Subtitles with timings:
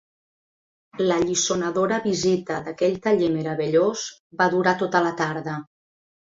[1.09, 4.07] L'alliçonadora visita d'aquell taller meravellós
[4.41, 5.61] va durar tota la tarda.